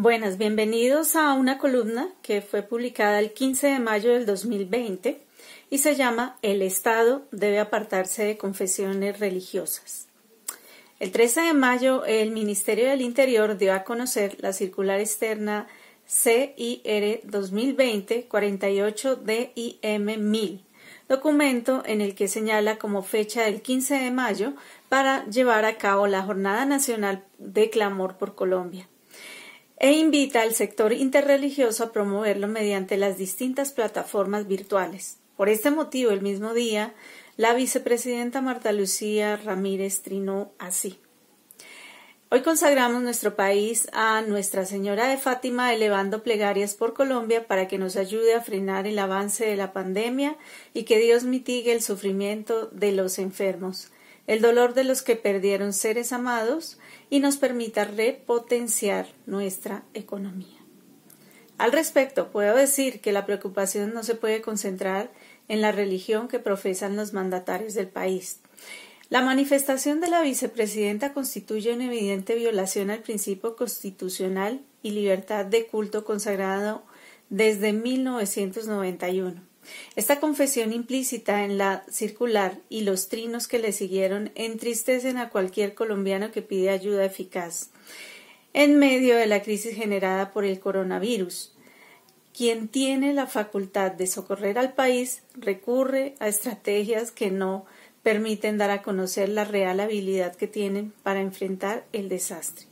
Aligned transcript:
Buenas, 0.00 0.38
bienvenidos 0.38 1.16
a 1.16 1.32
una 1.32 1.58
columna 1.58 2.08
que 2.22 2.40
fue 2.40 2.62
publicada 2.62 3.18
el 3.18 3.32
15 3.32 3.66
de 3.66 3.78
mayo 3.80 4.12
del 4.12 4.26
2020 4.26 5.20
y 5.70 5.78
se 5.78 5.96
llama 5.96 6.38
El 6.40 6.62
Estado 6.62 7.22
debe 7.32 7.58
apartarse 7.58 8.22
de 8.22 8.38
confesiones 8.38 9.18
religiosas. 9.18 10.06
El 11.00 11.10
13 11.10 11.40
de 11.40 11.52
mayo 11.52 12.04
el 12.04 12.30
Ministerio 12.30 12.88
del 12.88 13.00
Interior 13.00 13.58
dio 13.58 13.74
a 13.74 13.82
conocer 13.82 14.36
la 14.38 14.52
circular 14.52 15.00
externa 15.00 15.66
CIR 16.06 17.22
2020-48 17.26 19.16
DIM 19.16 20.30
1000, 20.30 20.64
documento 21.08 21.82
en 21.84 22.02
el 22.02 22.14
que 22.14 22.28
señala 22.28 22.78
como 22.78 23.02
fecha 23.02 23.42
del 23.42 23.62
15 23.62 23.94
de 23.94 24.12
mayo 24.12 24.52
para 24.88 25.26
llevar 25.26 25.64
a 25.64 25.76
cabo 25.76 26.06
la 26.06 26.22
Jornada 26.22 26.66
Nacional 26.66 27.24
de 27.38 27.68
Clamor 27.68 28.16
por 28.16 28.36
Colombia 28.36 28.88
e 29.80 29.92
invita 29.92 30.42
al 30.42 30.54
sector 30.54 30.92
interreligioso 30.92 31.84
a 31.84 31.92
promoverlo 31.92 32.48
mediante 32.48 32.96
las 32.96 33.16
distintas 33.16 33.72
plataformas 33.72 34.48
virtuales. 34.48 35.18
Por 35.36 35.48
este 35.48 35.70
motivo, 35.70 36.10
el 36.10 36.20
mismo 36.20 36.52
día, 36.52 36.94
la 37.36 37.54
vicepresidenta 37.54 38.40
Marta 38.40 38.72
Lucía 38.72 39.36
Ramírez 39.36 40.02
trinó 40.02 40.50
así. 40.58 40.98
Hoy 42.30 42.42
consagramos 42.42 43.02
nuestro 43.02 43.36
país 43.36 43.88
a 43.92 44.20
Nuestra 44.20 44.66
Señora 44.66 45.08
de 45.08 45.16
Fátima 45.16 45.72
elevando 45.72 46.22
plegarias 46.22 46.74
por 46.74 46.92
Colombia 46.92 47.46
para 47.46 47.68
que 47.68 47.78
nos 47.78 47.96
ayude 47.96 48.34
a 48.34 48.42
frenar 48.42 48.86
el 48.86 48.98
avance 48.98 49.46
de 49.46 49.56
la 49.56 49.72
pandemia 49.72 50.36
y 50.74 50.82
que 50.82 50.98
Dios 50.98 51.24
mitigue 51.24 51.72
el 51.72 51.80
sufrimiento 51.80 52.66
de 52.66 52.92
los 52.92 53.18
enfermos 53.18 53.90
el 54.28 54.42
dolor 54.42 54.74
de 54.74 54.84
los 54.84 55.02
que 55.02 55.16
perdieron 55.16 55.72
seres 55.72 56.12
amados 56.12 56.78
y 57.10 57.18
nos 57.18 57.38
permita 57.38 57.84
repotenciar 57.84 59.08
nuestra 59.26 59.82
economía. 59.94 60.58
Al 61.56 61.72
respecto, 61.72 62.30
puedo 62.30 62.54
decir 62.54 63.00
que 63.00 63.10
la 63.10 63.26
preocupación 63.26 63.92
no 63.92 64.04
se 64.04 64.14
puede 64.14 64.42
concentrar 64.42 65.10
en 65.48 65.62
la 65.62 65.72
religión 65.72 66.28
que 66.28 66.38
profesan 66.38 66.94
los 66.94 67.14
mandatarios 67.14 67.72
del 67.72 67.88
país. 67.88 68.40
La 69.08 69.22
manifestación 69.22 70.00
de 70.00 70.08
la 70.08 70.20
vicepresidenta 70.20 71.14
constituye 71.14 71.72
una 71.72 71.86
evidente 71.86 72.34
violación 72.34 72.90
al 72.90 73.00
principio 73.00 73.56
constitucional 73.56 74.60
y 74.82 74.90
libertad 74.90 75.46
de 75.46 75.66
culto 75.66 76.04
consagrado 76.04 76.82
desde 77.30 77.72
1991. 77.72 79.47
Esta 79.96 80.20
confesión 80.20 80.72
implícita 80.72 81.44
en 81.44 81.58
la 81.58 81.84
circular 81.90 82.58
y 82.68 82.82
los 82.82 83.08
trinos 83.08 83.48
que 83.48 83.58
le 83.58 83.72
siguieron 83.72 84.30
entristecen 84.34 85.16
a 85.18 85.30
cualquier 85.30 85.74
colombiano 85.74 86.30
que 86.30 86.42
pide 86.42 86.70
ayuda 86.70 87.04
eficaz 87.04 87.70
en 88.52 88.78
medio 88.78 89.16
de 89.16 89.26
la 89.26 89.42
crisis 89.42 89.76
generada 89.76 90.32
por 90.32 90.44
el 90.44 90.58
coronavirus. 90.58 91.52
Quien 92.36 92.68
tiene 92.68 93.12
la 93.12 93.26
facultad 93.26 93.92
de 93.92 94.06
socorrer 94.06 94.58
al 94.58 94.72
país 94.72 95.22
recurre 95.34 96.14
a 96.20 96.28
estrategias 96.28 97.10
que 97.10 97.30
no 97.30 97.66
permiten 98.02 98.58
dar 98.58 98.70
a 98.70 98.82
conocer 98.82 99.28
la 99.28 99.44
real 99.44 99.80
habilidad 99.80 100.34
que 100.34 100.46
tienen 100.46 100.92
para 101.02 101.20
enfrentar 101.20 101.84
el 101.92 102.08
desastre. 102.08 102.66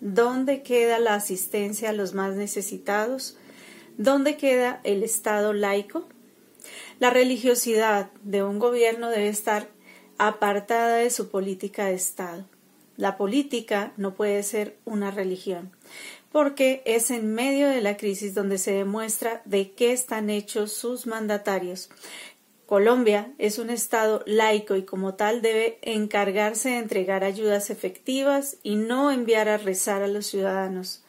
¿Dónde 0.00 0.62
queda 0.62 0.98
la 0.98 1.14
asistencia 1.14 1.90
a 1.90 1.92
los 1.92 2.14
más 2.14 2.36
necesitados? 2.36 3.36
¿Dónde 3.98 4.36
queda 4.36 4.80
el 4.84 5.02
Estado 5.02 5.52
laico? 5.52 6.08
La 6.98 7.10
religiosidad 7.10 8.10
de 8.22 8.42
un 8.42 8.58
gobierno 8.58 9.10
debe 9.10 9.28
estar 9.28 9.68
apartada 10.18 10.96
de 10.96 11.10
su 11.10 11.30
política 11.30 11.86
de 11.86 11.94
Estado. 11.94 12.44
La 12.96 13.16
política 13.16 13.92
no 13.96 14.14
puede 14.14 14.42
ser 14.42 14.76
una 14.84 15.10
religión, 15.10 15.72
porque 16.30 16.82
es 16.84 17.10
en 17.10 17.32
medio 17.34 17.68
de 17.68 17.80
la 17.80 17.96
crisis 17.96 18.34
donde 18.34 18.58
se 18.58 18.72
demuestra 18.72 19.40
de 19.46 19.72
qué 19.72 19.92
están 19.92 20.28
hechos 20.28 20.74
sus 20.74 21.06
mandatarios. 21.06 21.88
Colombia 22.66 23.32
es 23.38 23.58
un 23.58 23.70
Estado 23.70 24.22
laico 24.26 24.76
y 24.76 24.84
como 24.84 25.14
tal 25.14 25.42
debe 25.42 25.78
encargarse 25.82 26.68
de 26.68 26.76
entregar 26.76 27.24
ayudas 27.24 27.70
efectivas 27.70 28.58
y 28.62 28.76
no 28.76 29.10
enviar 29.10 29.48
a 29.48 29.56
rezar 29.56 30.02
a 30.02 30.06
los 30.06 30.26
ciudadanos. 30.26 31.02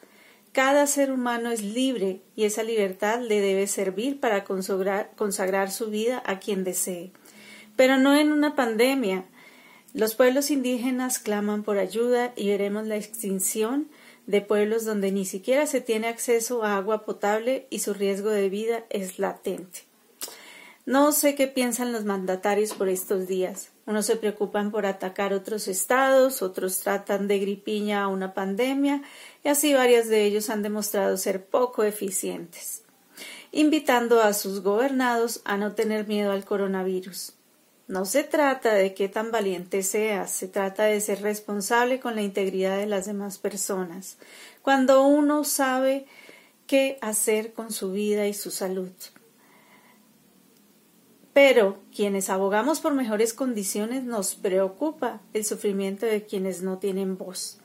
Cada 0.52 0.86
ser 0.86 1.10
humano 1.10 1.50
es 1.50 1.62
libre 1.62 2.20
y 2.36 2.44
esa 2.44 2.62
libertad 2.62 3.20
le 3.22 3.40
debe 3.40 3.66
servir 3.66 4.20
para 4.20 4.44
consagrar, 4.44 5.70
su 5.70 5.88
vida 5.88 6.22
a 6.26 6.40
quien 6.40 6.62
desee. 6.62 7.10
Pero 7.74 7.96
no 7.96 8.14
en 8.14 8.32
una 8.32 8.54
pandemia. 8.54 9.24
Los 9.94 10.14
pueblos 10.14 10.50
indígenas 10.50 11.18
claman 11.18 11.62
por 11.62 11.78
ayuda 11.78 12.34
y 12.36 12.48
veremos 12.48 12.86
la 12.86 12.96
extinción 12.96 13.88
de 14.26 14.42
pueblos 14.42 14.84
donde 14.84 15.10
ni 15.10 15.24
siquiera 15.24 15.66
se 15.66 15.80
tiene 15.80 16.08
acceso 16.08 16.64
a 16.64 16.76
agua 16.76 17.06
potable 17.06 17.66
y 17.70 17.78
su 17.78 17.94
riesgo 17.94 18.28
de 18.28 18.50
vida 18.50 18.84
es 18.90 19.18
latente. 19.18 19.91
No 20.84 21.12
sé 21.12 21.36
qué 21.36 21.46
piensan 21.46 21.92
los 21.92 22.04
mandatarios 22.04 22.74
por 22.74 22.88
estos 22.88 23.28
días. 23.28 23.70
Unos 23.86 24.06
se 24.06 24.16
preocupan 24.16 24.72
por 24.72 24.84
atacar 24.84 25.32
otros 25.32 25.68
estados, 25.68 26.42
otros 26.42 26.80
tratan 26.80 27.28
de 27.28 27.38
gripiña 27.38 28.02
a 28.02 28.08
una 28.08 28.34
pandemia, 28.34 29.02
y 29.44 29.48
así 29.48 29.74
varios 29.74 30.08
de 30.08 30.24
ellos 30.24 30.50
han 30.50 30.62
demostrado 30.62 31.16
ser 31.16 31.46
poco 31.46 31.84
eficientes, 31.84 32.82
invitando 33.52 34.22
a 34.22 34.32
sus 34.32 34.60
gobernados 34.60 35.40
a 35.44 35.56
no 35.56 35.72
tener 35.74 36.08
miedo 36.08 36.32
al 36.32 36.44
coronavirus. 36.44 37.34
No 37.86 38.04
se 38.04 38.24
trata 38.24 38.74
de 38.74 38.92
qué 38.92 39.08
tan 39.08 39.30
valiente 39.30 39.84
seas, 39.84 40.32
se 40.32 40.48
trata 40.48 40.84
de 40.84 41.00
ser 41.00 41.22
responsable 41.22 42.00
con 42.00 42.16
la 42.16 42.22
integridad 42.22 42.76
de 42.76 42.86
las 42.86 43.06
demás 43.06 43.38
personas, 43.38 44.16
cuando 44.62 45.06
uno 45.06 45.44
sabe 45.44 46.06
qué 46.66 46.98
hacer 47.02 47.52
con 47.52 47.70
su 47.70 47.92
vida 47.92 48.26
y 48.26 48.34
su 48.34 48.50
salud. 48.50 48.90
Pero 51.32 51.78
quienes 51.94 52.28
abogamos 52.28 52.80
por 52.80 52.92
mejores 52.92 53.32
condiciones 53.32 54.04
nos 54.04 54.34
preocupa 54.34 55.20
el 55.32 55.44
sufrimiento 55.44 56.04
de 56.04 56.24
quienes 56.24 56.62
no 56.62 56.78
tienen 56.78 57.16
voz. 57.16 57.58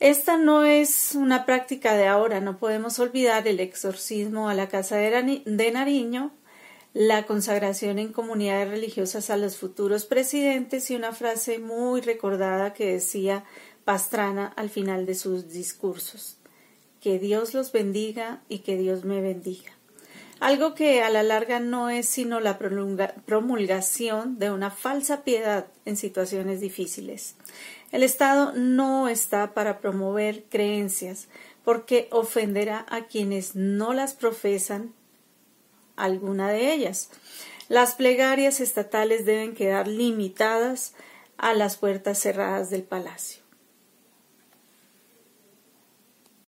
Esta 0.00 0.38
no 0.38 0.64
es 0.64 1.14
una 1.14 1.44
práctica 1.44 1.94
de 1.94 2.06
ahora, 2.06 2.40
no 2.40 2.58
podemos 2.58 2.98
olvidar 3.00 3.48
el 3.48 3.60
exorcismo 3.60 4.48
a 4.48 4.54
la 4.54 4.68
Casa 4.68 4.96
de 4.96 5.70
Nariño, 5.72 6.32
la 6.94 7.26
consagración 7.26 7.98
en 7.98 8.12
comunidades 8.12 8.70
religiosas 8.70 9.28
a 9.28 9.36
los 9.36 9.56
futuros 9.56 10.06
presidentes 10.06 10.90
y 10.90 10.96
una 10.96 11.12
frase 11.12 11.58
muy 11.58 12.00
recordada 12.00 12.72
que 12.72 12.92
decía 12.92 13.44
Pastrana 13.84 14.46
al 14.56 14.70
final 14.70 15.04
de 15.04 15.14
sus 15.14 15.48
discursos. 15.50 16.38
Que 17.00 17.18
Dios 17.18 17.52
los 17.52 17.72
bendiga 17.72 18.42
y 18.48 18.60
que 18.60 18.76
Dios 18.76 19.04
me 19.04 19.20
bendiga 19.20 19.77
algo 20.40 20.74
que 20.74 21.02
a 21.02 21.10
la 21.10 21.22
larga 21.22 21.60
no 21.60 21.90
es 21.90 22.08
sino 22.08 22.40
la 22.40 22.58
promulgación 22.58 24.38
de 24.38 24.50
una 24.50 24.70
falsa 24.70 25.24
piedad 25.24 25.66
en 25.84 25.96
situaciones 25.96 26.60
difíciles. 26.60 27.34
El 27.90 28.02
Estado 28.02 28.52
no 28.52 29.08
está 29.08 29.54
para 29.54 29.80
promover 29.80 30.44
creencias, 30.44 31.28
porque 31.64 32.08
ofenderá 32.10 32.86
a 32.88 33.06
quienes 33.06 33.56
no 33.56 33.92
las 33.92 34.14
profesan 34.14 34.94
alguna 35.96 36.50
de 36.50 36.72
ellas. 36.72 37.10
Las 37.68 37.94
plegarias 37.94 38.60
estatales 38.60 39.26
deben 39.26 39.54
quedar 39.54 39.88
limitadas 39.88 40.94
a 41.36 41.54
las 41.54 41.76
puertas 41.76 42.18
cerradas 42.18 42.70
del 42.70 42.82
palacio. 42.82 43.47